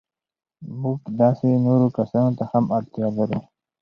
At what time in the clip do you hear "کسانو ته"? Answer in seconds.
1.97-2.43